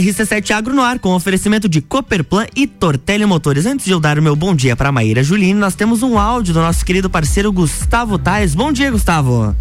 [0.00, 3.66] RC7 Agro no ar, com oferecimento de Cooperplan e Tortelli Motores.
[3.66, 6.52] Antes de eu dar o meu bom dia para Maíra Juline, nós temos um áudio
[6.52, 8.54] do nosso querido parceiro Gustavo Tais.
[8.54, 9.54] Bom dia, Gustavo.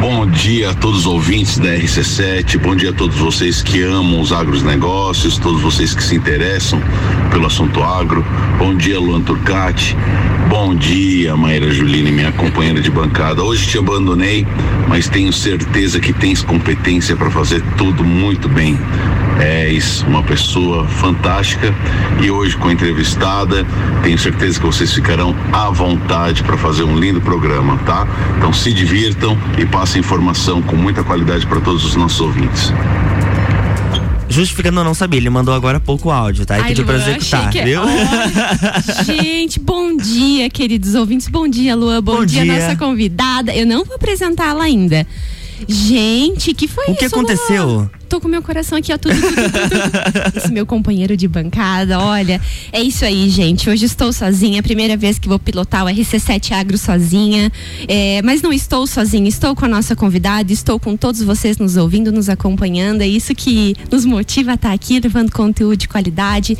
[0.00, 4.20] Bom dia a todos os ouvintes da RC7, bom dia a todos vocês que amam
[4.20, 6.80] os agronegócios, todos vocês que se interessam
[7.30, 8.24] pelo assunto agro.
[8.58, 9.96] Bom dia, Luan Turcati.
[10.48, 13.42] Bom dia, Maíra Juline, minha companheira de bancada.
[13.42, 14.46] Hoje te abandonei,
[14.88, 18.78] mas tenho certeza que tens competência para fazer tudo muito bem.
[19.40, 21.74] És uma pessoa fantástica
[22.22, 23.66] e hoje com a entrevistada,
[24.02, 28.06] tenho certeza que vocês ficarão à vontade para fazer um lindo programa, tá?
[28.38, 32.72] Então se divirtam e passem informação com muita qualidade para todos os nossos ouvintes.
[34.28, 36.58] Justificando, eu não sabia, ele mandou agora pouco áudio, tá?
[36.58, 37.80] E Ai, pediu pra executar, que- viu?
[37.80, 41.28] Olha, gente, bom dia, queridos ouvintes.
[41.28, 42.02] Bom dia, Luan.
[42.02, 42.52] Bom, Bom dia, dia.
[42.60, 43.54] nossa convidada.
[43.54, 45.06] Eu não vou apresentá-la ainda.
[45.68, 46.98] Gente, que foi O isso?
[46.98, 47.66] que aconteceu?
[47.66, 47.90] Luan?
[48.08, 50.36] Tô com meu coração aqui, ó, tudo, tudo, tudo.
[50.36, 52.40] Esse meu companheiro de bancada, olha,
[52.72, 53.68] é isso aí, gente.
[53.68, 57.50] Hoje estou sozinha, primeira vez que vou pilotar o RC7 Agro sozinha.
[57.88, 61.76] É, mas não estou sozinha, estou com a nossa convidada, estou com todos vocês nos
[61.76, 63.02] ouvindo, nos acompanhando.
[63.02, 66.56] É isso que nos motiva a estar aqui, levando conteúdo de qualidade.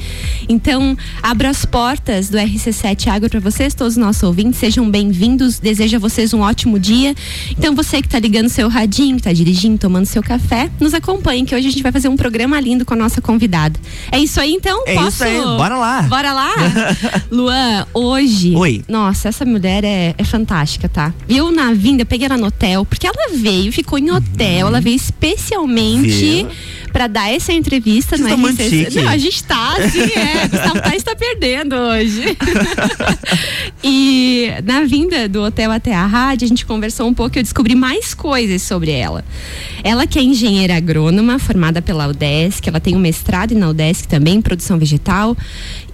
[0.49, 4.59] Então, abro as portas do RC7 Agro para vocês, todos os nossos ouvintes.
[4.59, 5.61] Sejam bem-vindos.
[5.61, 7.15] Desejo a vocês um ótimo dia.
[7.57, 11.36] Então, você que está ligando seu radinho, que está dirigindo, tomando seu café, nos acompanhe,
[11.45, 13.79] que hoje a gente vai fazer um programa lindo com a nossa convidada.
[14.11, 14.83] É isso aí, então?
[14.87, 15.09] É Posso?
[15.09, 16.03] isso aí, bora lá.
[16.03, 16.51] Bora lá?
[17.31, 18.55] Luan, hoje.
[18.55, 18.83] Oi.
[18.89, 21.13] Nossa, essa mulher é, é fantástica, tá?
[21.29, 24.97] Eu na vinda, peguei ela no hotel, porque ela veio, ficou em hotel, ela veio
[24.97, 26.49] especialmente Viu?
[26.97, 28.71] Pra dar essa entrevista Vocês RCC.
[28.71, 29.03] chique.
[29.03, 30.49] Não, a gente tá, assim, é.
[30.49, 32.23] Gustavo Tais tá perdendo hoje.
[33.85, 37.43] e na vinda do hotel até a rádio, a gente conversou um pouco e eu
[37.43, 39.23] descobri mais coisas sobre ela.
[39.85, 44.37] Ela que é engenheira agrônoma, formada pela UDESC, ela tem um mestrado na UDESC também,
[44.37, 45.37] em produção vegetal.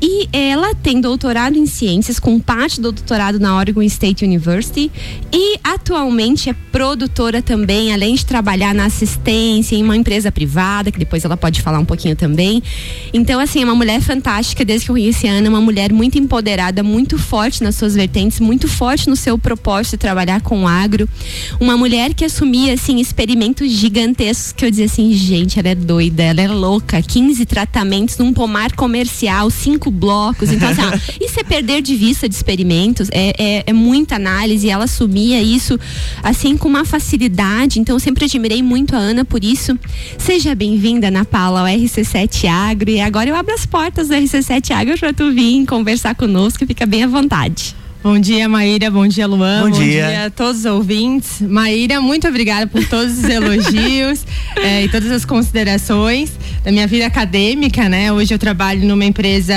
[0.04, 4.90] E ela tem doutorado em ciências, com parte do doutorado na Oregon State University.
[5.32, 10.98] E atualmente é produtora também, além de trabalhar na assistência em uma empresa privada, que
[10.98, 12.60] depois ela pode falar um pouquinho também.
[13.14, 16.18] Então, assim, é uma mulher fantástica desde que eu conheci a Ana, uma mulher muito
[16.18, 20.66] empoderada, muito forte nas suas vertentes, muito forte no seu propósito de trabalhar com o
[20.66, 21.08] agro.
[21.60, 26.24] Uma mulher que assumia, assim, experimentos gigantescos que eu dizia assim, gente, ela é doida,
[26.24, 27.00] ela é louca.
[27.00, 30.50] 15 tratamentos num pomar comercial, cinco blocos.
[30.50, 30.90] Então, assim, ó,
[31.24, 34.66] isso é perder de vista de experimentos, é, é, é muita análise.
[34.66, 35.78] E ela assumia isso,
[36.22, 37.78] assim, com uma facilidade.
[37.78, 39.78] Então, eu sempre admirei muito a Ana por isso.
[40.18, 42.90] Seja bem-vinda, Ana Paula, ao RC7 Agro.
[42.90, 46.66] E agora eu abro as portas do RC7 Agro para tu vir conversar conosco.
[46.66, 47.81] Fica bem à vontade.
[48.02, 48.90] Bom dia, Maíra.
[48.90, 49.62] Bom dia, Luan.
[49.62, 50.26] Bom dia.
[50.26, 51.40] a todos os ouvintes.
[51.40, 54.26] Maíra, muito obrigada por todos os elogios
[54.60, 56.32] eh, e todas as considerações
[56.64, 58.12] da minha vida acadêmica, né?
[58.12, 59.54] Hoje eu trabalho numa empresa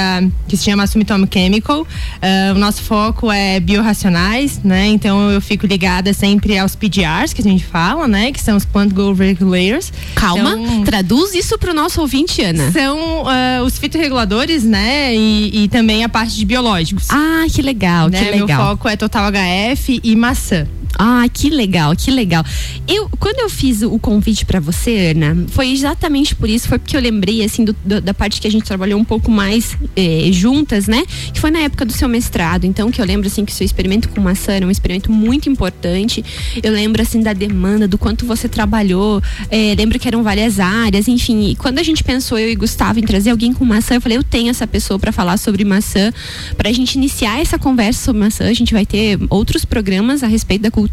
[0.48, 1.88] que se chama Sumitomo Chemical.
[2.22, 4.88] Eh, o nosso foco é biorracionais, né?
[4.90, 8.32] Então eu fico ligada sempre aos PDRs que a gente fala, né?
[8.32, 9.92] Que são os Plant Growth Regulators.
[10.14, 12.72] Calma, Então, traduz isso pro nosso ouvinte, Ana.
[12.72, 15.16] são ah, os fitorreguladores, né?
[15.16, 17.08] E, e também a parte de biológicos.
[17.10, 18.20] Ah, que legal, né?
[18.20, 18.34] que legal.
[18.38, 20.68] Meu foco é total HF e maçã.
[20.98, 22.44] Ah, que legal, que legal.
[22.88, 26.96] Eu, quando eu fiz o convite pra você, Ana, foi exatamente por isso, foi porque
[26.96, 30.30] eu lembrei, assim, do- do- da parte que a gente trabalhou um pouco mais eh,
[30.32, 31.04] juntas, né?
[31.34, 32.66] Que foi na época do seu mestrado.
[32.66, 35.50] Então, que eu lembro, assim, que o seu experimento com maçã era um experimento muito
[35.50, 36.24] importante.
[36.64, 39.22] Eu lembro, assim, da demanda, do quanto você trabalhou.
[39.52, 41.50] Eh, lembro que eram várias áreas, enfim.
[41.50, 44.18] E quando a gente pensou, eu e Gustavo, em trazer alguém com maçã, eu falei,
[44.18, 46.12] eu tenho essa pessoa pra falar sobre maçã,
[46.58, 48.46] pra gente iniciar essa conversa sobre maçã.
[48.46, 50.84] A gente vai ter outros programas a respeito da cultura,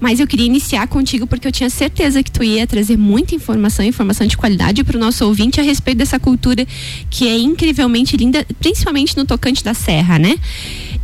[0.00, 3.84] mas eu queria iniciar contigo porque eu tinha certeza que tu ia trazer muita informação,
[3.84, 6.66] informação de qualidade para o nosso ouvinte a respeito dessa cultura
[7.10, 10.36] que é incrivelmente linda, principalmente no tocante da serra, né?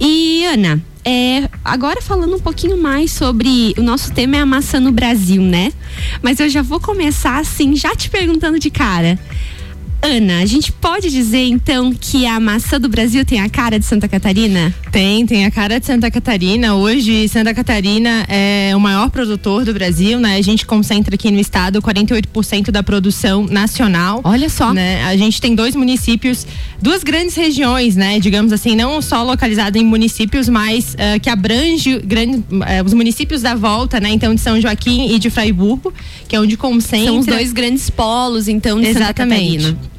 [0.00, 4.78] E Ana, é, agora falando um pouquinho mais sobre o nosso tema é a maçã
[4.78, 5.72] no Brasil, né?
[6.22, 9.18] Mas eu já vou começar assim, já te perguntando de cara.
[10.04, 13.86] Ana, a gente pode dizer então que a maçã do Brasil tem a cara de
[13.86, 14.74] Santa Catarina?
[14.90, 16.74] Tem, tem a cara de Santa Catarina.
[16.74, 20.36] Hoje, Santa Catarina é o maior produtor do Brasil, né?
[20.36, 24.20] A gente concentra aqui no estado 48% da produção nacional.
[24.24, 24.74] Olha só.
[24.74, 25.04] Né?
[25.04, 26.48] A gente tem dois municípios,
[26.80, 28.18] duas grandes regiões, né?
[28.18, 33.40] Digamos assim, não só localizada em municípios, mas eh, que abrange grande, eh, os municípios
[33.40, 34.10] da volta, né?
[34.10, 35.94] Então, de São Joaquim e de Fraiburgo,
[36.26, 37.06] que é onde concentra.
[37.06, 39.58] São os dois grandes polos, então, de Santa Exatamente.
[39.58, 39.91] Catarina.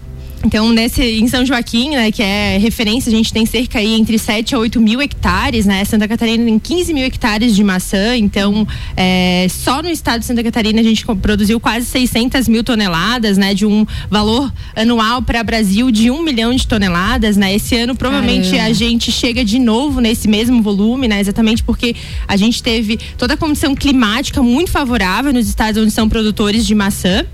[0.45, 4.19] Então, nesse, em São Joaquim, né, que é referência, a gente tem cerca aí entre
[4.19, 5.85] 7 a 8 mil hectares, né?
[5.85, 8.67] Santa Catarina tem 15 mil hectares de maçã, então
[8.97, 13.53] é, só no estado de Santa Catarina a gente produziu quase 600 mil toneladas, né?
[13.53, 17.55] De um valor anual para Brasil de um milhão de toneladas, né?
[17.55, 18.69] Esse ano provavelmente Caramba.
[18.69, 21.21] a gente chega de novo nesse mesmo volume, né?
[21.21, 21.95] Exatamente porque
[22.27, 26.75] a gente teve toda a condição climática muito favorável nos estados onde são produtores de
[26.75, 27.25] maçã.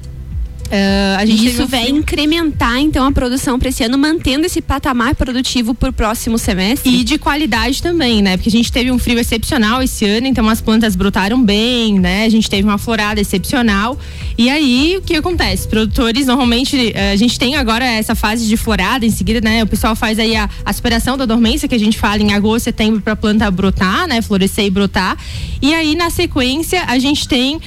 [0.69, 5.16] Uh, a gente isso vai incrementar então a produção para esse ano, mantendo esse patamar
[5.16, 6.94] produtivo para o próximo semestre.
[6.94, 8.38] E de qualidade também, né?
[8.38, 12.24] Porque a gente teve um frio excepcional esse ano, então as plantas brotaram bem, né?
[12.25, 13.98] A gente teve uma florada excepcional.
[14.38, 15.68] E aí, o que acontece?
[15.68, 19.63] Produtores, normalmente, eh, a gente tem agora essa fase de florada, em seguida, né?
[19.63, 23.01] O pessoal faz aí a aspiração da dormência, que a gente fala em agosto, setembro,
[23.01, 24.21] para a planta brotar, né?
[24.21, 25.18] Florescer e brotar.
[25.62, 27.62] E aí, na sequência, a gente tem uh,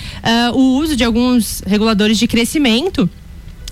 [0.54, 2.91] o uso de alguns reguladores de crescimento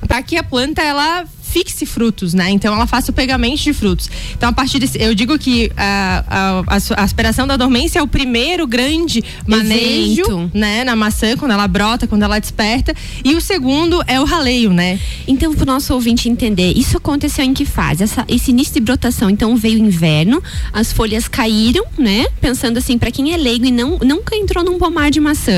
[0.07, 2.51] para que a planta ela fixe frutos, né?
[2.51, 4.09] Então ela faça o pegamento de frutos.
[4.37, 8.07] Então a partir desse, eu digo que a, a, a aspiração da dormência é o
[8.07, 10.51] primeiro grande manejo, Evento.
[10.55, 12.95] né, na maçã quando ela brota, quando ela desperta,
[13.25, 14.99] e o segundo é o raleio, né?
[15.27, 18.05] Então para o nosso ouvinte entender, isso aconteceu em que fase?
[18.05, 20.43] Essa, esse início de brotação, então veio inverno,
[20.73, 22.27] as folhas caíram, né?
[22.41, 25.51] Pensando assim, para quem é leigo e não nunca entrou num pomar de maçã,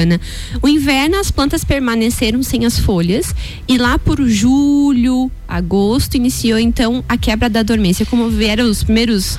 [0.60, 3.34] o inverno as plantas permaneceram sem as folhas
[3.68, 8.06] e lá por julho, agosto iniciou então a quebra da dormência.
[8.06, 9.38] Como vieram os primeiros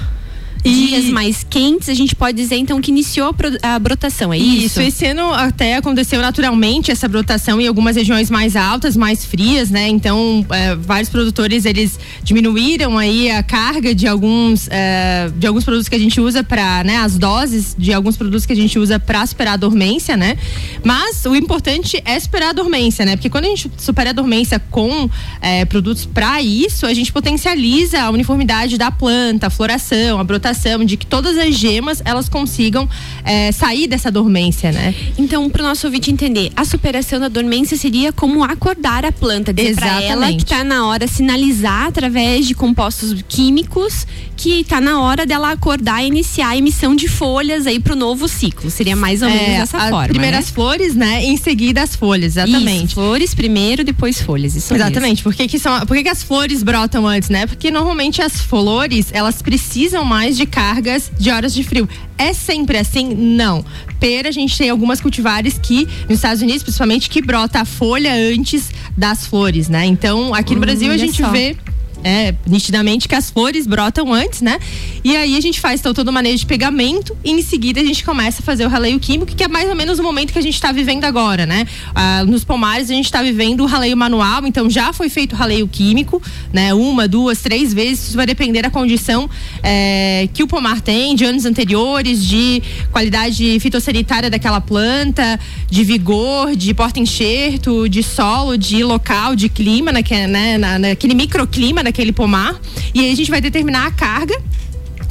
[0.63, 0.88] e...
[0.88, 4.65] dias mais quentes, a gente pode dizer então que iniciou a brotação, é isso?
[4.65, 9.69] Isso, esse ano até aconteceu naturalmente essa brotação em algumas regiões mais altas, mais frias,
[9.69, 9.88] né?
[9.88, 15.89] Então, é, vários produtores eles diminuíram aí a carga de alguns é, de alguns produtos
[15.89, 19.00] que a gente usa para, né, as doses de alguns produtos que a gente usa
[19.00, 20.38] para superar a dormência, né?
[20.83, 23.16] Mas o importante é superar a dormência, né?
[23.16, 25.09] Porque quando a gente supera a dormência com
[25.42, 30.52] é, produtos para isso, a gente potencializa a uniformidade da planta, a floração, a brotação
[30.85, 32.88] de que todas as gemas elas consigam
[33.23, 34.94] é, sair dessa dormência, né?
[35.17, 39.53] Então, para o nosso ouvinte entender, a superação da dormência seria como acordar a planta,
[39.53, 44.05] dizer para ela que está na hora sinalizar através de compostos químicos
[44.35, 47.95] que está na hora dela acordar e iniciar a emissão de folhas aí para o
[47.95, 48.69] novo ciclo.
[48.69, 50.07] Seria mais ou menos é, dessa forma.
[50.07, 50.51] Primeiras né?
[50.53, 51.23] flores, né?
[51.23, 52.88] Em seguida as folhas, exatamente.
[52.88, 54.56] Isso, flores primeiro, depois folhas.
[54.56, 55.23] Isso exatamente.
[55.23, 57.45] Por que, que, são, por que, que as flores brotam antes, né?
[57.45, 61.88] Porque normalmente as flores elas precisam mais de de cargas de horas de frio.
[62.18, 63.13] É sempre assim?
[63.13, 63.66] Não.
[64.00, 68.13] Pera, a gente tem algumas cultivares que, nos Estados Unidos, principalmente, que brota a folha
[68.13, 69.86] antes das flores, né?
[69.86, 71.31] Então, aqui no hum, Brasil a gente só.
[71.31, 71.56] vê
[72.03, 74.59] é, nitidamente que as flores brotam antes, né?
[75.03, 77.83] E aí a gente faz então, todo o manejo de pegamento e em seguida a
[77.83, 80.39] gente começa a fazer o raleio químico, que é mais ou menos o momento que
[80.39, 81.65] a gente está vivendo agora, né?
[81.94, 85.35] Ah, nos pomares a gente está vivendo o raleio manual, então já foi feito o
[85.35, 86.21] raleio químico,
[86.51, 86.73] né?
[86.73, 89.29] Uma, duas, três vezes, isso vai depender da condição
[89.61, 92.61] é, que o pomar tem, de anos anteriores, de
[92.91, 95.39] qualidade fitossanitária daquela planta,
[95.69, 100.57] de vigor, de porta-enxerto, de solo, de local, de clima, naquele, né?
[100.57, 102.60] Na, naquele microclima, daquele pomar.
[102.94, 104.36] E aí a gente vai determinar a carga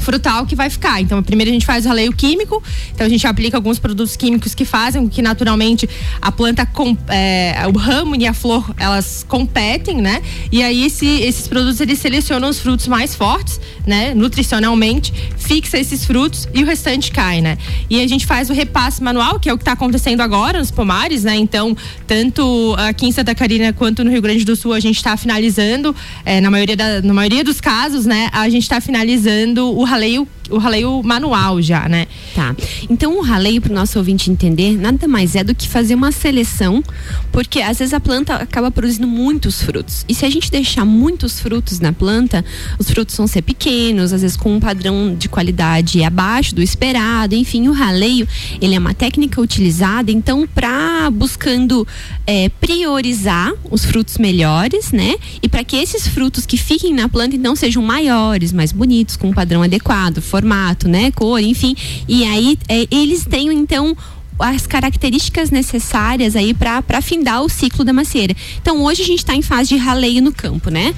[0.02, 1.00] frutal que vai ficar.
[1.00, 2.62] Então, primeiro a gente faz o raleio químico,
[2.94, 5.88] então a gente aplica alguns produtos químicos que fazem que naturalmente
[6.20, 10.22] a planta, com, é, o ramo e a flor, elas competem, né?
[10.50, 14.14] E aí esse, esses produtos eles selecionam os frutos mais fortes, né?
[14.14, 17.56] Nutricionalmente, fixa esses frutos e o restante cai, né?
[17.88, 20.70] E a gente faz o repasse manual, que é o que está acontecendo agora nos
[20.70, 21.37] pomares, né?
[21.37, 21.76] Então,
[22.06, 25.94] tanto aqui em Santa Catarina quanto no Rio Grande do Sul, a gente está finalizando,
[26.24, 28.29] é, na, maioria da, na maioria dos casos, né?
[28.32, 32.06] A gente está finalizando o raleio o raleio manual já, né?
[32.34, 32.55] Tá.
[32.89, 36.13] Então o raleio para o nosso ouvinte entender nada mais é do que fazer uma
[36.13, 36.82] seleção,
[37.31, 40.05] porque às vezes a planta acaba produzindo muitos frutos.
[40.08, 42.44] E se a gente deixar muitos frutos na planta,
[42.79, 47.34] os frutos vão ser pequenos, às vezes com um padrão de qualidade abaixo do esperado.
[47.34, 48.27] Enfim, o raleio
[48.61, 51.87] ele é uma técnica utilizada então para buscando
[52.27, 55.15] é, priorizar os frutos melhores, né?
[55.43, 59.29] E para que esses frutos que fiquem na planta então sejam maiores, mais bonitos, com
[59.29, 59.81] um padrão adequado,
[60.20, 61.77] formato, né, cor, enfim.
[62.08, 63.96] E aí é, eles têm então
[64.39, 68.34] as características necessárias aí para findar o ciclo da macieira.
[68.60, 70.94] Então hoje a gente está em fase de raleio no campo, né?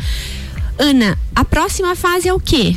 [0.78, 2.76] Ana, a próxima fase é o quê?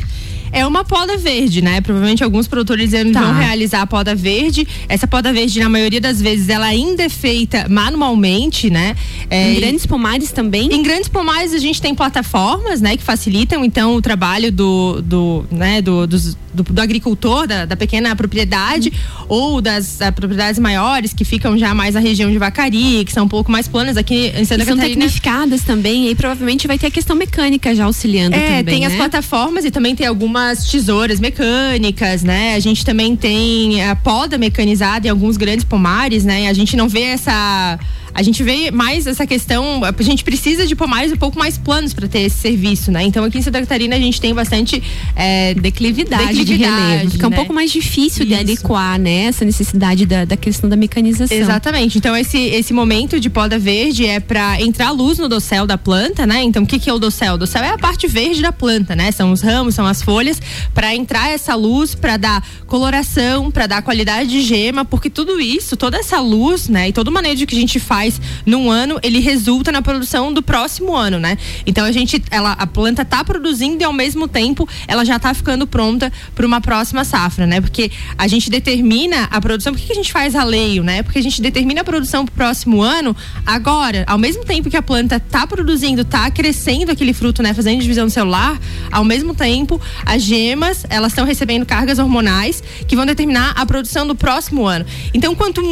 [0.52, 1.80] É uma poda verde, né?
[1.80, 3.20] Provavelmente alguns produtores tá.
[3.20, 4.66] vão realizar a poda verde.
[4.88, 8.96] Essa poda verde, na maioria das vezes, ela ainda é feita manualmente, né?
[9.30, 10.72] É, em grandes pomares também?
[10.72, 12.96] Em grandes pomares a gente tem plataformas, né?
[12.96, 17.76] Que facilitam, então, o trabalho do, do, né, do, dos, do, do agricultor, da, da,
[17.76, 19.24] pequena propriedade, hum.
[19.28, 23.28] ou das propriedades maiores, que ficam já mais na região de Vacari, que são um
[23.28, 23.96] pouco mais planas.
[23.96, 24.66] Aqui em Santa e Catarina.
[24.66, 28.64] São tecnificadas também, e provavelmente vai ter a questão mecânica já auxiliando é, também.
[28.64, 28.86] Tem né?
[28.86, 30.37] as plataformas e também tem algumas
[30.70, 32.54] tesouras mecânicas, né?
[32.54, 36.48] A gente também tem a poda mecanizada em alguns grandes pomares, né?
[36.48, 37.78] A gente não vê essa
[38.18, 41.94] a gente vê mais essa questão, a gente precisa de pomares um pouco mais planos
[41.94, 43.04] para ter esse serviço, né?
[43.04, 44.82] Então aqui em Santa Catarina a gente tem bastante
[45.14, 47.10] é, declividade, declividade de relevo.
[47.12, 47.36] Fica né?
[47.36, 48.26] um pouco mais difícil Isso.
[48.26, 49.26] de adequar, né?
[49.26, 51.36] Essa necessidade da, da questão da mecanização.
[51.36, 51.96] Exatamente.
[51.96, 56.26] Então esse, esse momento de poda verde é para entrar luz no dossel da planta,
[56.26, 56.42] né?
[56.42, 57.34] Então o que, que é o dossel?
[57.34, 59.12] O dossel é a parte verde da planta, né?
[59.12, 60.42] São os ramos, são as folhas,
[60.74, 65.76] para entrar essa luz, para dar coloração, para dar qualidade de gema, porque tudo isso,
[65.76, 66.88] toda essa luz, né?
[66.88, 70.32] E todo o manejo que a gente faz faz num ano, ele resulta na produção
[70.32, 71.36] do próximo ano, né?
[71.66, 75.34] Então a gente, ela, a planta tá produzindo e ao mesmo tempo ela já tá
[75.34, 77.60] ficando pronta para uma próxima safra, né?
[77.60, 81.02] Porque a gente determina a produção, por que, que a gente faz a leio, né?
[81.02, 84.82] Porque a gente determina a produção pro próximo ano agora, ao mesmo tempo que a
[84.82, 87.52] planta tá produzindo, tá crescendo aquele fruto, né?
[87.52, 88.58] Fazendo divisão celular,
[88.90, 94.06] ao mesmo tempo as gemas, elas estão recebendo cargas hormonais que vão determinar a produção
[94.06, 94.86] do próximo ano.
[95.12, 95.62] Então, quanto,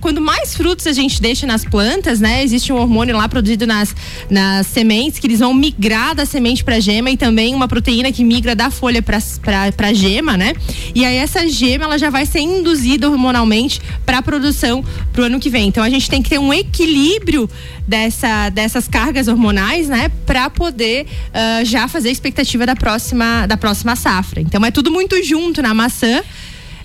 [0.00, 2.42] quanto mais frutos a gente deixa nas plantas, plantas, né?
[2.42, 3.94] Existe um hormônio lá produzido nas,
[4.30, 8.24] nas sementes que eles vão migrar da semente para gema e também uma proteína que
[8.24, 10.54] migra da folha para gema, né?
[10.94, 15.50] E aí essa gema ela já vai ser induzida hormonalmente para produção pro ano que
[15.50, 15.68] vem.
[15.68, 17.50] Então a gente tem que ter um equilíbrio
[17.86, 20.10] dessa, dessas cargas hormonais, né?
[20.24, 24.40] Para poder uh, já fazer a expectativa da próxima da próxima safra.
[24.40, 26.22] Então é tudo muito junto na maçã.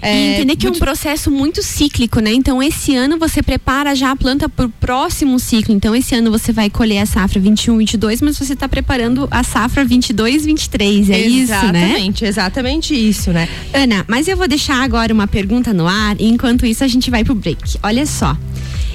[0.01, 2.32] É, e entender que é um processo muito cíclico, né?
[2.32, 5.74] Então, esse ano você prepara já a planta para o próximo ciclo.
[5.74, 9.44] Então, esse ano você vai colher a safra 21, 22, mas você está preparando a
[9.44, 11.10] safra 22, 23.
[11.10, 11.84] É exatamente, isso, né?
[11.84, 13.50] Exatamente, exatamente isso, né?
[13.74, 17.10] Ana, mas eu vou deixar agora uma pergunta no ar e enquanto isso a gente
[17.12, 17.77] vai pro break.
[17.84, 18.38] Olha só.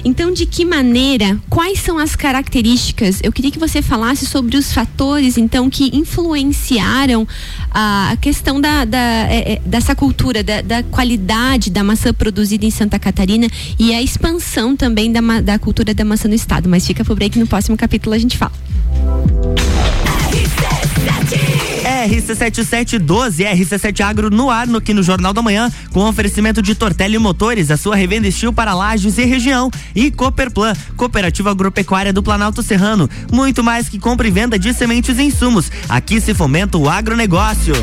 [0.05, 3.19] Então, de que maneira, quais são as características?
[3.23, 7.27] Eu queria que você falasse sobre os fatores, então, que influenciaram
[7.71, 12.71] a questão da, da é, é, dessa cultura, da, da, qualidade da maçã produzida em
[12.71, 13.47] Santa Catarina
[13.79, 16.69] e a expansão também da, da cultura da maçã no estado.
[16.69, 18.53] Mas fica pro break no próximo capítulo a gente fala.
[22.07, 27.17] RC7712, RC7 Agro no ar, no, aqui no Jornal da Manhã, com oferecimento de Tortelli
[27.17, 32.61] Motores, a sua revenda estil para lajes e região, e Cooperplan, Cooperativa Agropecuária do Planalto
[32.61, 33.09] Serrano.
[33.31, 35.71] Muito mais que compra e venda de sementes e insumos.
[35.89, 37.73] Aqui se fomenta o agronegócio.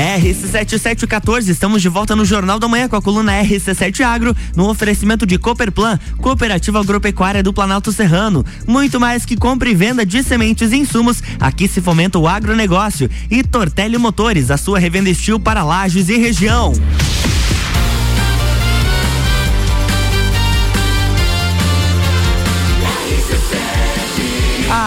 [0.00, 5.26] RC7714, estamos de volta no Jornal da Manhã com a coluna RC7 Agro, no oferecimento
[5.26, 8.44] de Cooperplan, Cooperativa Agropecuária do Planalto Serrano.
[8.66, 13.10] Muito mais que compra e venda de sementes e insumos, aqui se fomenta o agronegócio.
[13.30, 16.72] E Tortelli Motores, a sua revenda estil para lajes e região.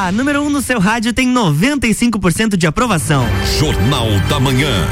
[0.03, 3.25] A número 1 um no seu rádio tem 95% de aprovação.
[3.57, 4.86] Jornal da Manhã.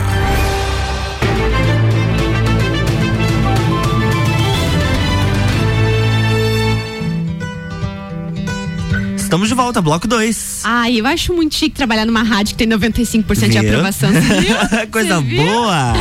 [9.18, 10.62] Estamos de volta, bloco 2.
[10.64, 13.70] Ai, eu acho muito chique trabalhar numa rádio que tem 95% de Viu?
[13.70, 14.12] aprovação.
[14.12, 14.56] Você viu?
[14.92, 15.94] Coisa boa.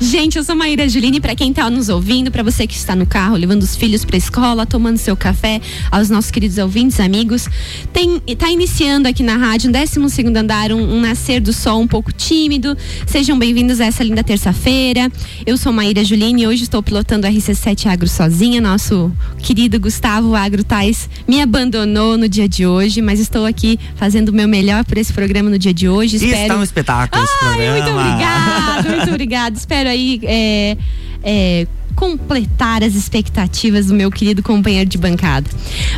[0.00, 3.06] Gente, eu sou Maíra Juline, pra quem tá nos ouvindo, pra você que está no
[3.06, 5.60] carro, levando os filhos pra escola, tomando seu café,
[5.90, 7.48] aos nossos queridos ouvintes, amigos,
[7.92, 11.86] tem, tá iniciando aqui na rádio, um 12 andar, um, um nascer do sol um
[11.86, 12.76] pouco tímido.
[13.06, 15.10] Sejam bem-vindos a essa linda terça-feira.
[15.44, 18.60] Eu sou Maíra Juline e hoje estou pilotando a RC7 Agro sozinha.
[18.60, 24.28] Nosso querido Gustavo Agro Tais me abandonou no dia de hoje, mas estou aqui fazendo
[24.28, 26.16] o meu melhor por esse programa no dia de hoje.
[26.16, 26.42] E Espero...
[26.42, 27.72] está um espetáculo esse Ai, programa.
[27.72, 29.14] muito obrigado, muito
[29.46, 29.56] obrigado.
[29.56, 30.76] Espero aí é,
[31.22, 35.50] é, completar as expectativas do meu querido companheiro de bancada.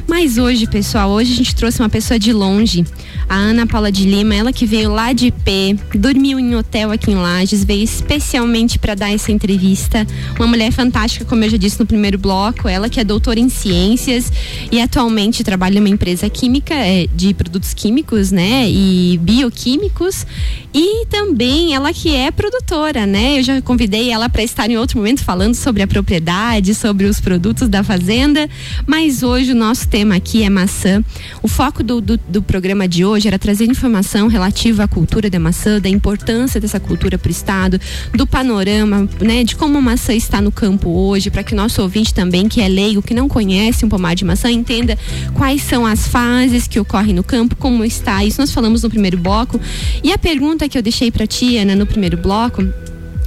[0.07, 2.87] Mas hoje, pessoal, hoje a gente trouxe uma pessoa de longe,
[3.29, 7.11] a Ana Paula de Lima, ela que veio lá de P, dormiu em hotel aqui
[7.11, 10.07] em Lages, veio especialmente para dar essa entrevista.
[10.39, 13.49] Uma mulher fantástica, como eu já disse no primeiro bloco, ela que é doutora em
[13.49, 14.33] ciências
[14.71, 20.25] e atualmente trabalha numa empresa química é, de produtos químicos, né, e bioquímicos.
[20.73, 23.39] E também ela que é produtora, né?
[23.39, 27.21] Eu já convidei ela para estar em outro momento falando sobre a propriedade, sobre os
[27.21, 28.49] produtos da fazenda.
[28.87, 31.03] Mas hoje o nosso tema aqui é maçã.
[31.43, 35.39] O foco do, do, do programa de hoje era trazer informação relativa à cultura da
[35.39, 37.81] maçã, da importância dessa cultura para o estado,
[38.15, 41.83] do panorama, né, de como a maçã está no campo hoje, para que o nosso
[41.83, 44.99] ouvinte também, que é leigo, que não conhece um pomar de maçã, entenda
[45.35, 48.25] quais são as fases que ocorrem no campo, como está.
[48.25, 49.61] Isso nós falamos no primeiro bloco.
[50.03, 52.63] E a pergunta que eu deixei para ti, Ana, no primeiro bloco,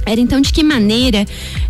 [0.04, 1.24] era então de que maneira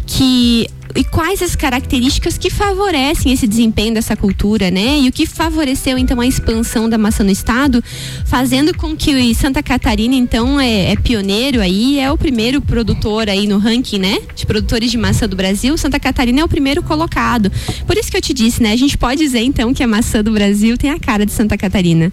[0.06, 4.98] que e quais as características que favorecem esse desempenho dessa cultura, né?
[5.00, 7.82] E o que favoreceu então a expansão da maçã no estado,
[8.26, 13.46] fazendo com que Santa Catarina então é, é pioneiro aí, é o primeiro produtor aí
[13.46, 14.18] no ranking, né?
[14.34, 17.50] De produtores de maçã do Brasil, Santa Catarina é o primeiro colocado.
[17.86, 18.72] Por isso que eu te disse, né?
[18.72, 21.56] A gente pode dizer então que a maçã do Brasil tem a cara de Santa
[21.56, 22.12] Catarina.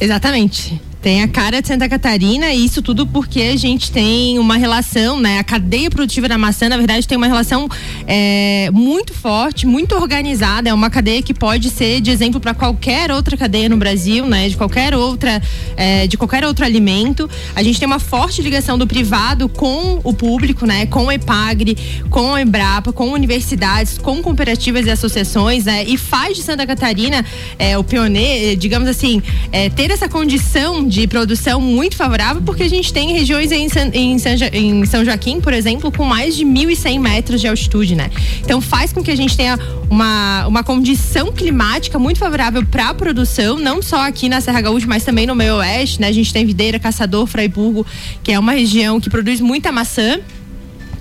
[0.00, 0.80] Exatamente.
[1.02, 5.18] Tem a cara de Santa Catarina e isso tudo porque a gente tem uma relação,
[5.18, 5.40] né?
[5.40, 7.68] A cadeia produtiva da maçã, na verdade, tem uma relação
[8.06, 10.68] é, muito forte, muito organizada.
[10.68, 14.48] É uma cadeia que pode ser de exemplo para qualquer outra cadeia no Brasil, né?
[14.48, 15.42] De qualquer outra,
[15.76, 17.28] é, de qualquer outro alimento.
[17.56, 20.86] A gente tem uma forte ligação do privado com o público, né?
[20.86, 21.76] Com a Epagre,
[22.10, 25.82] com a Embrapa, com universidades, com cooperativas e associações, né?
[25.82, 27.26] E faz de Santa Catarina
[27.58, 32.68] é, o pioneiro, digamos assim, é, ter essa condição de produção muito favorável, porque a
[32.68, 37.48] gente tem regiões em, em São Joaquim, por exemplo, com mais de 1.100 metros de
[37.48, 38.10] altitude, né?
[38.42, 42.94] Então faz com que a gente tenha uma, uma condição climática muito favorável para a
[42.94, 46.08] produção, não só aqui na Serra Gaúcha, mas também no meio oeste, né?
[46.08, 47.86] A gente tem Videira, Caçador, Fraiburgo,
[48.22, 50.20] que é uma região que produz muita maçã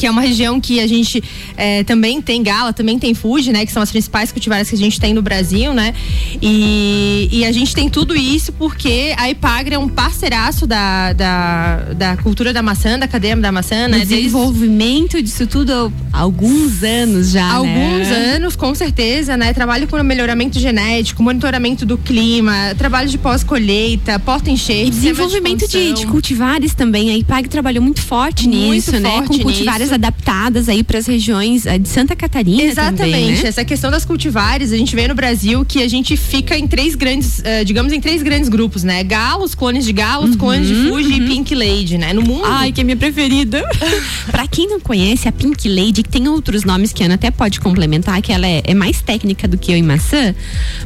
[0.01, 1.23] que é uma região que a gente
[1.55, 3.67] é, também tem Gala, também tem Fuji, né?
[3.67, 5.93] Que são as principais cultivares que a gente tem no Brasil, né?
[6.41, 11.93] E, e a gente tem tudo isso porque a Ipagre é um parceiraço da, da,
[11.95, 13.99] da cultura da maçã, da cadeia da maçã, né?
[13.99, 18.35] Desenvolvimento disso tudo há alguns anos já, Há alguns né?
[18.37, 19.53] anos, com certeza, né?
[19.53, 26.07] Trabalho com melhoramento genético, monitoramento do clima, trabalho de pós-colheita, porta-enxerto, E desenvolvimento de, de
[26.07, 27.11] cultivares também.
[27.11, 29.11] A IPAG trabalhou muito forte Muito nisso, né?
[29.11, 32.97] forte Com cultivares adaptadas aí para as regiões eh, de Santa Catarina Exatamente.
[32.97, 33.41] também, né?
[33.43, 36.95] Essa questão das cultivares, a gente vê no Brasil que a gente fica em três
[36.95, 39.03] grandes, eh, digamos, em três grandes grupos, né?
[39.03, 42.13] Galos, clones de galos, clones de Fuji e Pink Lady, né?
[42.13, 42.45] No mundo.
[42.45, 43.63] Ai, que é minha preferida.
[44.31, 47.31] pra quem não conhece, a Pink Lady, que tem outros nomes que a Ana até
[47.31, 50.33] pode complementar, que ela é, é mais técnica do que eu em maçã,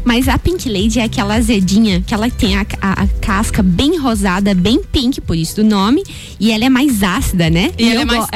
[0.03, 3.97] mas a Pink Lady é aquela azedinha, que ela tem a, a- a casca bem
[3.97, 6.03] rosada, bem pink, por isso do nome,
[6.39, 7.71] e ela é mais ácida, né?
[7.77, 8.29] E ela eu é mais go-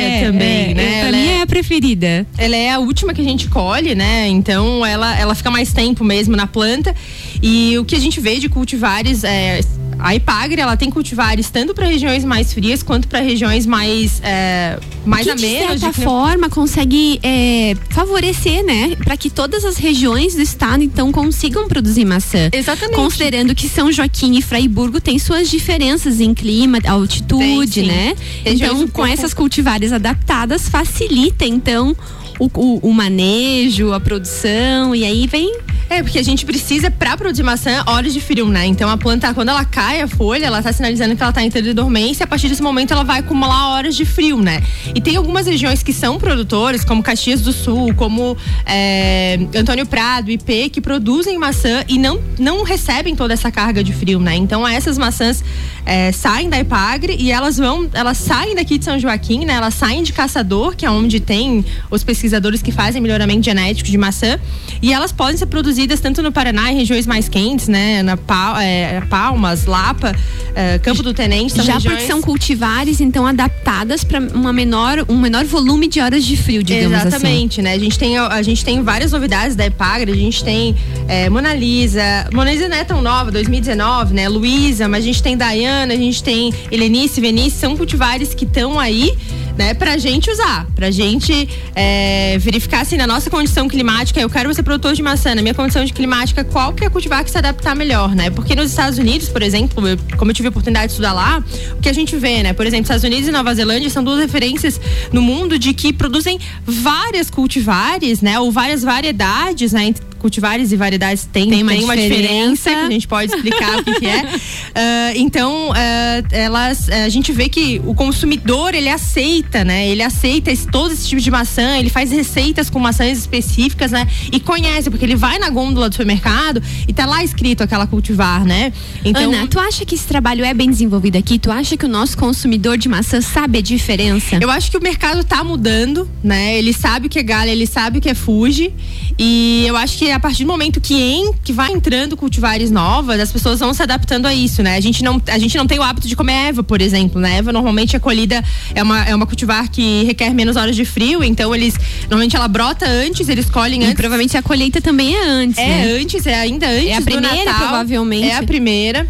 [0.00, 1.00] tardia também, né?
[1.00, 2.26] Pra Ela mim é- é a preferida.
[2.38, 4.28] Ela é a última que a gente colhe, né?
[4.28, 6.94] Então ela, ela fica mais tempo mesmo na planta.
[7.42, 9.60] E o que a gente vê de cultivares é.
[9.98, 14.78] A Ipagre, ela tem cultivares tanto para regiões mais frias quanto para regiões mais é,
[15.06, 20.34] mais que, de certa de- forma consegue é, favorecer, né, para que todas as regiões
[20.34, 22.50] do estado então consigam produzir maçã.
[22.52, 22.94] Exatamente.
[22.96, 27.86] Considerando que São Joaquim e Fraiburgo têm suas diferenças em clima, altitude, Tem, sim.
[27.86, 28.14] né?
[28.44, 31.96] Regiões então, com essas cultivares adaptadas facilita então
[32.38, 35.56] o, o- o manejo, a produção e aí vem
[35.88, 38.66] É, porque a gente precisa, pra produzir maçã, horas de frio, né?
[38.66, 41.50] Então a planta, quando ela cai a folha, ela tá sinalizando que ela tá em
[41.74, 42.24] dormência.
[42.24, 44.62] A partir desse momento, ela vai acumular horas de frio, né?
[44.94, 50.30] E tem algumas regiões que são produtores, como Caxias do Sul, como é, Antônio Prado,
[50.30, 54.34] IP, que produzem maçã e não, não recebem toda essa carga de frio, né?
[54.34, 55.44] Então essas maçãs
[55.84, 59.54] é, saem da Ipagre e elas vão, elas saem daqui de São Joaquim, né?
[59.54, 63.96] Elas saem de Caçador, que é onde tem os pesquisadores que fazem melhoramento genético de
[63.96, 64.38] maçã,
[64.82, 68.02] e elas podem ser produzidas tanto no Paraná, em regiões mais quentes, né?
[68.02, 70.14] Na Pal- é, Palmas, Lapa,
[70.54, 71.96] é, Campo do Tenente, são Já regiões...
[71.96, 76.62] porque são cultivares, então, adaptadas para uma menor, um menor volume de horas de frio,
[76.62, 77.08] digamos assim.
[77.08, 77.72] Exatamente, né?
[77.72, 80.74] A gente, tem, a gente tem várias novidades da Epagre, a gente tem
[81.08, 84.28] é, Mona Lisa, Mona Lisa não é tão nova, 2019, né?
[84.28, 88.78] Luísa, mas a gente tem Dayana, a gente tem Helenice, Venice, são cultivares que estão
[88.78, 89.12] aí,
[89.56, 94.52] né, pra gente usar, pra gente é, verificar assim na nossa condição climática, eu quero
[94.54, 97.38] ser produtor de maçã, na minha condição de climática, qual que é cultivar que se
[97.38, 98.30] adaptar melhor, né?
[98.30, 101.42] Porque nos Estados Unidos, por exemplo, eu- como eu tive a oportunidade de estudar lá,
[101.72, 102.52] o que a gente vê, né?
[102.52, 104.80] Por exemplo, Estados Unidos e Nova Zelândia são duas referências
[105.12, 108.38] no mundo de que produzem várias cultivares, né?
[108.38, 109.84] Ou várias variedades, né?
[109.84, 112.02] Entre cultivares e variedades tem, Tem uma diferença.
[112.02, 112.70] diferença.
[112.70, 114.26] que a gente pode explicar o que, que é.
[114.78, 119.88] Ah, então, ah, elas, a gente vê que o consumidor, ele aceita, né?
[119.88, 124.06] Ele aceita esse, todo esse tipo de maçã, ele faz receitas com maçãs específicas, né?
[124.30, 128.44] E conhece, porque ele vai na gôndola do supermercado e tá lá escrito aquela cultivar,
[128.44, 128.70] né?
[129.04, 131.38] Então, Ana, tu acha que esse trabalho é bem desenvolvido aqui?
[131.38, 134.38] Tu acha que o nosso consumidor de maçã sabe a diferença?
[134.40, 136.58] Eu acho que o mercado tá mudando, né?
[136.58, 138.72] Ele sabe o que é galha, ele sabe o que é Fuji.
[139.18, 143.20] E eu acho que a partir do momento que, em, que vai entrando cultivares novas,
[143.20, 144.76] as pessoas vão se adaptando a isso, né?
[144.76, 147.36] A gente não, a gente não tem o hábito de comer erva, por exemplo, né?
[147.38, 148.42] Erva normalmente é colhida,
[148.74, 152.48] é uma, é uma cultivar que requer menos horas de frio, então eles, normalmente ela
[152.48, 153.94] brota antes, eles colhem E antes.
[153.94, 155.92] provavelmente a colheita também é antes, É né?
[156.00, 157.58] antes, é ainda antes É a primeira, Natal.
[157.68, 158.28] provavelmente.
[158.28, 159.06] É a primeira.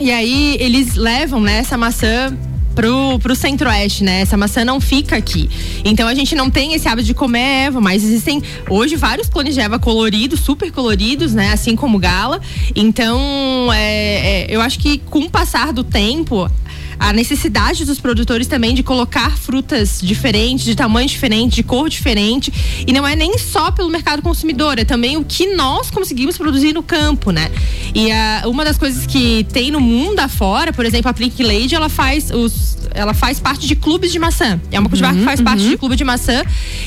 [0.00, 2.36] E aí eles levam, né, essa maçã
[2.74, 4.20] pro, pro centro-oeste, né?
[4.20, 5.48] Essa maçã não fica aqui.
[5.84, 9.54] Então a gente não tem esse hábito de comer erva, mas existem hoje vários clones
[9.54, 11.52] de erva coloridos, super coloridos, né?
[11.52, 12.40] Assim como gala.
[12.74, 16.50] Então, é, é, eu acho que com o passar do tempo,
[16.98, 22.52] a necessidade dos produtores também de colocar frutas diferentes, de tamanho diferente, de cor diferente.
[22.86, 26.72] E não é nem só pelo mercado consumidor, é também o que nós conseguimos produzir
[26.72, 27.50] no campo, né?
[27.94, 31.74] E a, uma das coisas que tem no mundo afora, por exemplo, a Pink Lady,
[31.74, 32.80] ela faz os.
[32.94, 34.60] Ela faz parte de clubes de maçã.
[34.70, 36.42] É uma cultivar que faz parte de clube de maçã.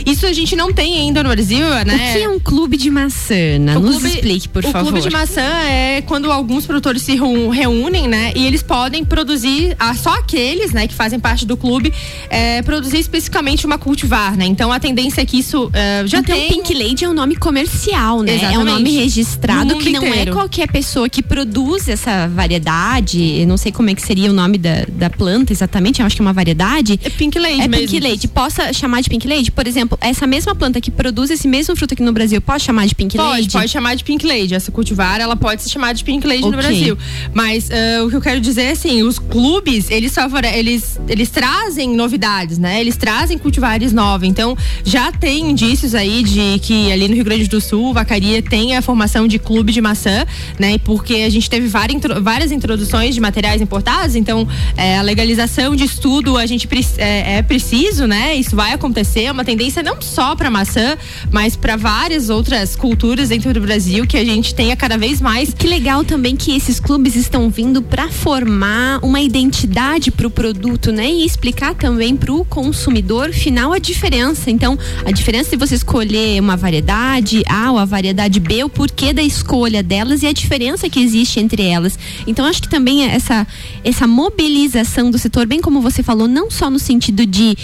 [0.05, 1.95] Isso a gente não tem ainda no Brasil, né?
[1.95, 3.77] O que é um clube de maçã, Ana?
[3.79, 4.91] O Nos clube- explique, por o favor.
[4.91, 8.33] clube de maçã é quando alguns produtores se reúnem, né?
[8.35, 11.93] E eles podem produzir, ah, só aqueles, né, que fazem parte do clube,
[12.29, 14.45] é, produzir especificamente uma cultivar, né?
[14.45, 16.49] Então a tendência é que isso é, já então, tem.
[16.49, 18.31] Pink Lady é um nome comercial, né?
[18.31, 18.65] É um Exatamente.
[18.71, 20.31] nome No registrado que não inteiro.
[20.31, 23.39] é qualquer pessoa que produz essa variedade.
[23.39, 26.15] Eu não sei como é que seria o nome da, da planta exatamente, eu acho
[26.15, 26.99] que é uma variedade.
[27.03, 27.87] É Pink Lady É mesmo.
[27.87, 28.27] Pink Lady.
[28.27, 29.51] Possa chamar de Pink Lady?
[29.51, 32.85] Por exemplo, essa mesma planta que produz esse mesmo fruto aqui no Brasil, pode chamar
[32.87, 33.51] de Pink Pode, Lady?
[33.51, 34.53] pode chamar de Pink Lady.
[34.55, 36.61] Essa cultivar, ela pode ser chamada de Pink Lady no Ok.
[36.61, 36.97] Brasil.
[37.33, 41.29] Mas ah, o que eu quero dizer é assim, os clubes, eles favore eles, eles
[41.29, 42.79] trazem novidades, né?
[42.81, 44.27] Eles trazem cultivares novos.
[44.27, 48.75] Então, já tem indícios aí de que ali no Rio Grande do Sul, Vacaria tem
[48.75, 50.25] a formação de clube de maçã,
[50.59, 50.77] né?
[50.79, 55.83] Porque a gente teve várias, várias introduções de materiais importados, então é, a legalização de
[55.83, 56.67] estudo a gente
[56.97, 58.35] é, é preciso, né?
[58.35, 60.97] Isso vai acontecer, é uma tendência não só para maçã,
[61.31, 65.53] mas para várias outras culturas dentro do Brasil que a gente tenha cada vez mais
[65.53, 69.74] Que legal também que esses clubes estão vindo para formar uma identidade
[70.15, 71.09] para o produto, né?
[71.09, 74.49] E explicar também para o consumidor final a diferença.
[74.49, 79.11] Então, a diferença de você escolher uma variedade A ou a variedade B, o porquê
[79.11, 81.99] da escolha delas e a diferença que existe entre elas.
[82.25, 83.45] Então, acho que também essa
[83.83, 87.57] essa mobilização do setor, bem como você falou, não só no sentido de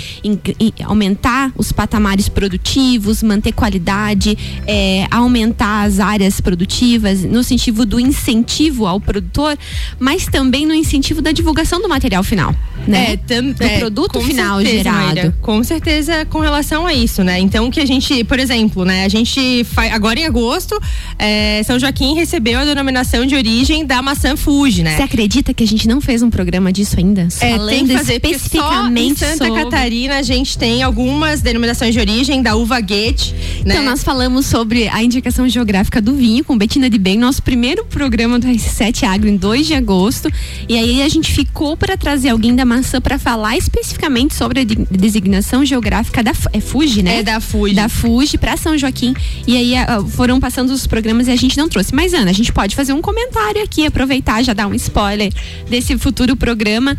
[0.84, 8.86] aumentar os patamares produtivos, manter qualidade, é, aumentar as áreas produtivas, no sentido do incentivo
[8.86, 9.58] ao produtor,
[9.98, 12.56] mas também no incentivo da divulgação do material final,
[12.88, 13.14] né?
[13.14, 15.06] É, tam- do é, produto final certeza, gerado.
[15.06, 17.40] Maíra, com certeza com relação a isso, né?
[17.40, 19.06] Então que a gente, por exemplo, né?
[19.06, 20.80] A gente faz agora em agosto,
[21.18, 24.96] é, São Joaquim recebeu a denominação de origem da maçã Fuji, né?
[24.96, 27.28] Você acredita que a gente não fez um programa disso ainda?
[27.40, 29.64] É, Falando tem que fazer, porque só em especificamente Santa sobre...
[29.64, 33.34] Catarina a gente tem algumas denominações de origem da uva Guete,
[33.66, 33.76] né?
[33.76, 37.86] Então, nós falamos sobre a indicação geográfica do vinho com Betina de Bem, nosso primeiro
[37.86, 40.32] programa do RC7 Agro em 2 de agosto.
[40.68, 44.62] E aí a gente ficou para para trazer alguém da maçã para falar especificamente sobre
[44.62, 47.18] a de- designação geográfica da é Fuji, né?
[47.18, 47.76] É da Fuji.
[47.76, 49.14] Da Fuji para São Joaquim.
[49.46, 51.94] E aí ah, foram passando os programas e a gente não trouxe.
[51.94, 55.34] Mas Ana, a gente pode fazer um comentário aqui, aproveitar já dar um spoiler
[55.70, 56.96] desse futuro programa,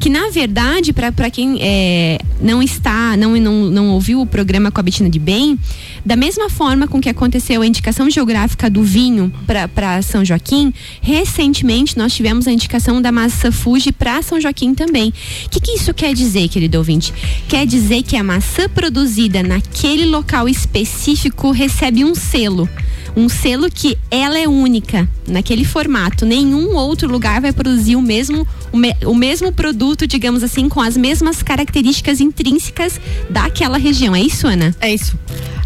[0.00, 4.80] que na verdade para quem é, não está, não, não não ouviu o programa com
[4.80, 5.56] a Betina de Bem,
[6.04, 9.32] da mesma forma com que aconteceu a indicação geográfica do vinho
[9.74, 15.12] para São Joaquim, recentemente nós tivemos a indicação da maçã Fuji para São Joaquim também.
[15.46, 17.12] O que, que isso quer dizer, querido ouvinte?
[17.48, 22.68] Quer dizer que a maçã produzida naquele local específico recebe um selo.
[23.14, 26.24] Um selo que ela é única naquele formato.
[26.24, 30.80] Nenhum outro lugar vai produzir o mesmo, o, me- o mesmo produto, digamos assim, com
[30.80, 34.16] as mesmas características intrínsecas daquela região.
[34.16, 34.74] É isso, Ana?
[34.80, 35.16] É isso.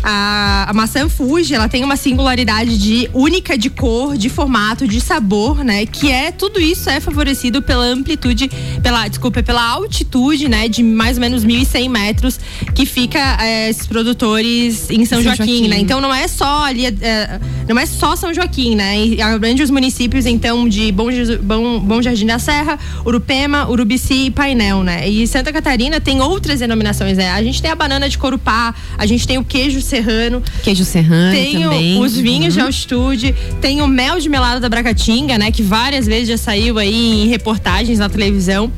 [0.08, 5.00] A, a maçã Fuji, ela tem uma singularidade de única de cor, de formato, de
[5.00, 5.84] sabor, né?
[5.84, 8.48] Que é tudo isso é favorecido pela amplitude,
[8.80, 10.68] pela, desculpa, pela altitude, né?
[10.68, 12.38] De mais ou menos 1.100 metros
[12.72, 15.68] que fica eh, esses produtores em São, São Joaquim, Joaquim.
[15.68, 15.78] né?
[15.80, 18.96] Então não é só ali, eh, não é só São Joaquim, né?
[19.04, 24.26] E abrange os municípios então de Bom, Jesus- Bom, Bom Jardim da Serra, Urupema, Urubici
[24.26, 25.08] e Painel, né?
[25.08, 27.32] E Santa Catarina tem outras denominações, né?
[27.32, 31.32] A gente tem a banana de Corupá, a gente tem o queijo serrano, Queijo serrano
[31.32, 32.00] tem o- também.
[32.00, 32.66] os vinhos de Uhum.
[32.66, 35.50] altitude, tem o mel de melado da Bracatinga, né?
[35.50, 38.70] Que várias vezes já saiu aí em reportagens na televisão.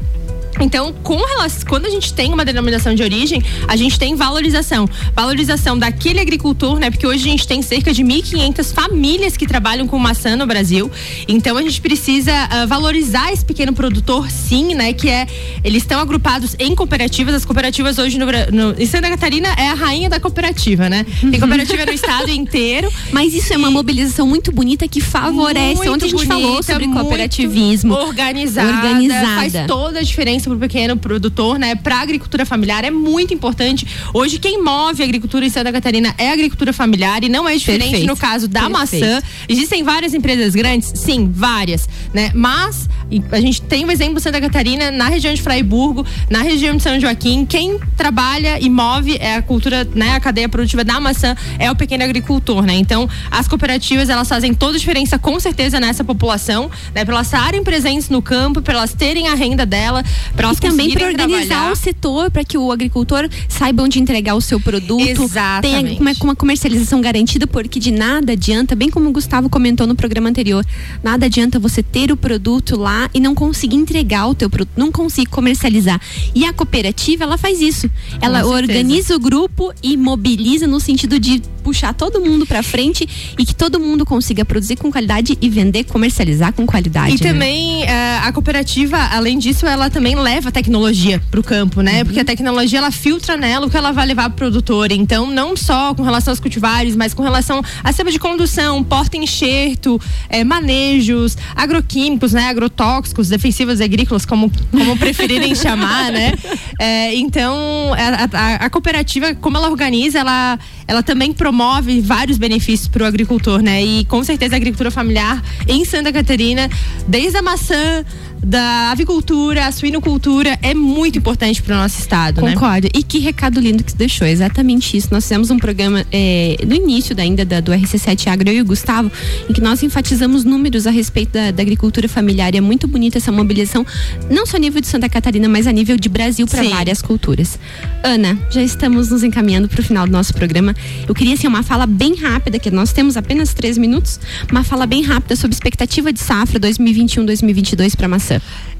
[0.60, 4.88] Então, com relação, quando a gente tem uma denominação de origem, a gente tem valorização.
[5.14, 6.90] Valorização daquele agricultor, né?
[6.90, 10.90] Porque hoje a gente tem cerca de 1.500 famílias que trabalham com maçã no Brasil.
[11.26, 14.92] Então, a gente precisa ah, valorizar esse pequeno produtor, sim, né?
[14.92, 15.26] Que é.
[15.62, 17.34] Eles estão agrupados em cooperativas.
[17.34, 21.06] As cooperativas hoje no, no, em Santa Catarina é a rainha da cooperativa, né?
[21.20, 22.92] Tem cooperativa no estado inteiro.
[23.12, 25.88] Mas isso é uma mobilização muito bonita que favorece.
[25.88, 27.94] Ontem a gente falou bonita, sobre muito cooperativismo.
[27.94, 29.34] Organizada, Organizada.
[29.34, 31.74] Faz toda a diferença pro pequeno produtor, né?
[31.74, 33.86] Pra agricultura familiar é muito importante.
[34.12, 37.56] Hoje, quem move a agricultura em Santa Catarina é a agricultura familiar e não é
[37.56, 38.06] diferente Perfeito.
[38.06, 39.06] no caso da Perfeito.
[39.06, 39.22] maçã.
[39.48, 40.92] Existem várias empresas grandes?
[40.94, 42.30] Sim, várias, né?
[42.34, 42.88] Mas
[43.32, 46.82] a gente tem o exemplo de Santa Catarina, na região de Fraiburgo, na região de
[46.82, 51.34] São Joaquim, quem trabalha e move é a cultura, né, a cadeia produtiva da maçã
[51.58, 52.74] é o pequeno agricultor, né?
[52.74, 57.04] Então, as cooperativas, elas fazem toda a diferença com certeza nessa população, né?
[57.04, 60.04] Pra elas estarem presentes no campo, pra elas terem a renda dela,
[60.38, 61.72] E também para organizar trabalhar.
[61.72, 65.98] o setor, para que o agricultor saiba onde entregar o seu produto, Exatamente.
[65.98, 69.94] tenha uma, uma comercialização garantida, porque de nada adianta, bem como o Gustavo comentou no
[69.94, 70.64] programa anterior,
[71.02, 74.92] nada adianta você ter o produto lá e não conseguir entregar o teu produto, não
[74.92, 76.00] conseguir comercializar.
[76.34, 77.90] E a cooperativa, ela faz isso.
[78.20, 83.06] Ela organiza o grupo e mobiliza no sentido de puxar todo mundo para frente
[83.38, 87.16] e que todo mundo consiga produzir com qualidade e vender, comercializar com qualidade.
[87.16, 87.30] E né?
[87.32, 92.04] também eh, a cooperativa, além disso, ela também leva tecnologia pro campo, né?
[92.04, 94.90] Porque a tecnologia ela filtra nela o que ela vai levar pro produtor.
[94.92, 100.00] Então, não só com relação aos cultivares, mas com relação a sistema de condução, porta-enxerto,
[100.30, 102.48] eh, manejos, agroquímicos, né?
[102.48, 106.32] Agrotóxicos, defensivos agrícolas, como, como preferirem chamar, né?
[106.80, 107.54] Eh, então,
[107.92, 111.57] a, a- a cooperativa, como ela organiza, ela, ela também promove
[112.02, 113.82] vários benefícios para o agricultor, né?
[113.82, 116.68] E com certeza a agricultura familiar em Santa Catarina,
[117.06, 118.04] desde a maçã,
[118.42, 122.52] da avicultura, a suinocultura, é muito importante para o nosso estado, né?
[122.54, 122.88] Concordo.
[122.94, 124.26] E que recado lindo que você deixou.
[124.26, 125.08] Exatamente isso.
[125.10, 128.60] Nós fizemos um programa é, no início da, ainda da- do RC7 Agro, eu e
[128.62, 129.10] o Gustavo,
[129.48, 132.54] em que nós enfatizamos números a respeito da, da agricultura familiar.
[132.54, 133.84] E é muito bonita essa mobilização,
[134.30, 137.58] não só a nível de Santa Catarina, mas a nível de Brasil para várias culturas.
[138.02, 140.74] Ana, já estamos nos encaminhando para o final do nosso programa.
[141.06, 144.18] Eu queria assim, uma fala bem rápida, que nós temos apenas três minutos,
[144.50, 148.27] uma fala bem rápida sobre expectativa de safra 2021-2022 para maçã.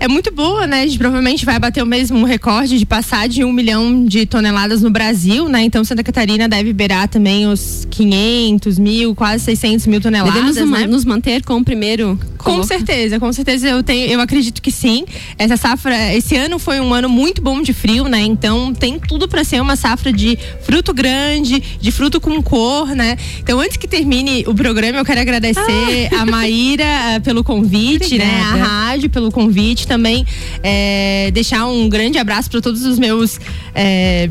[0.00, 0.82] É muito boa, né?
[0.82, 4.80] A gente provavelmente vai bater o mesmo recorde de passar de um milhão de toneladas
[4.80, 5.62] no Brasil, né?
[5.64, 10.86] Então Santa Catarina deve beirar também os 500 mil, quase 600 mil toneladas, Devemos né?
[10.86, 12.18] nos manter com o primeiro.
[12.38, 15.04] Com certeza, com certeza eu tenho, eu acredito que sim.
[15.36, 18.20] Essa safra, esse ano foi um ano muito bom de frio, né?
[18.22, 23.16] Então tem tudo para ser uma safra de fruto grande, de fruto com cor, né?
[23.40, 28.24] Então antes que termine o programa, eu quero agradecer a Maíra eh, pelo convite, né?
[28.24, 28.70] A Obrigada.
[28.70, 29.37] rádio pelo convite
[29.86, 30.26] também,
[30.62, 33.40] eh, deixar um grande abraço para todos os meus
[33.74, 34.28] eh,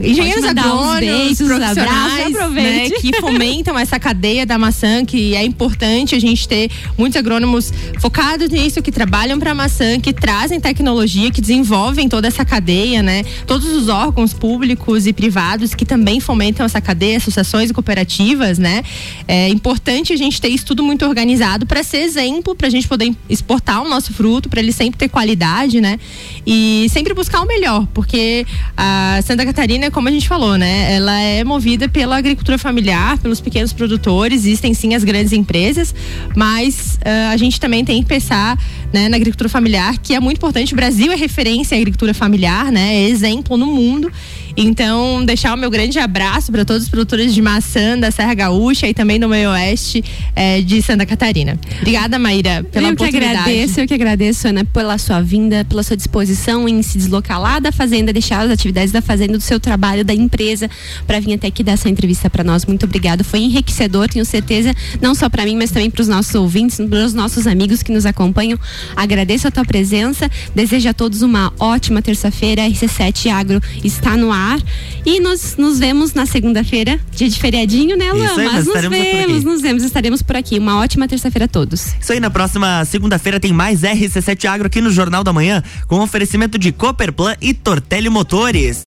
[0.00, 6.18] engenheiros agrônomos, beijos, profissionais, né, que fomentam essa cadeia da maçã, que é importante a
[6.18, 11.40] gente ter muitos agrônomos focados nisso, que trabalham para a maçã, que trazem tecnologia, que
[11.40, 13.24] desenvolvem toda essa cadeia, né?
[13.46, 18.82] Todos os órgãos públicos e privados que também fomentam essa cadeia, associações e cooperativas, né?
[19.26, 22.86] É importante a gente ter isso tudo muito organizado para ser exemplo, para a gente
[22.86, 25.98] poder exportar o nosso fruto, para ele sempre ter qualidade, né?
[26.46, 30.94] E sempre buscar o melhor, porque a Santa Catarina, como a gente falou, né?
[30.94, 35.94] Ela é movida pela agricultura familiar, pelos pequenos produtores, existem sim as grandes empresas,
[36.36, 38.58] mas ah, a gente também tem que pensar
[38.92, 40.72] né, na agricultura familiar, que é muito importante.
[40.72, 42.94] O Brasil é referência em agricultura familiar, né?
[42.94, 44.10] É exemplo no mundo.
[44.56, 48.88] Então, deixar o meu grande abraço para todos os produtores de maçã da Serra Gaúcha
[48.88, 50.02] e também do meio oeste
[50.34, 51.58] eh, de Santa Catarina.
[51.78, 53.38] Obrigada, Maíra, pela eu que oportunidade.
[53.38, 57.58] agradeço, eu que agradeço, Ana, pela sua vinda, pela sua disposição em se deslocar lá
[57.58, 60.70] da fazenda, deixar as atividades da fazenda, do seu trabalho, da empresa,
[61.06, 62.64] para vir até aqui dar essa entrevista para nós.
[62.64, 63.24] Muito obrigado.
[63.24, 67.04] Foi enriquecedor, tenho certeza, não só para mim, mas também para os nossos ouvintes, para
[67.04, 68.58] os nossos amigos que nos acompanham.
[68.96, 72.62] Agradeço a tua presença, desejo a todos uma ótima terça-feira.
[72.62, 74.45] RC7 Agro está no ar
[75.04, 78.34] e nós nos vemos na segunda-feira, dia de feriadinho, né, Luan?
[78.36, 80.58] Mas nos vemos, nos vemos, estaremos por aqui.
[80.58, 81.94] Uma ótima terça-feira a todos.
[82.00, 86.00] Isso aí, na próxima segunda-feira tem mais RC7 Agro aqui no Jornal da Manhã, com
[86.00, 88.84] oferecimento de Cooperplan e Tortelli Motores.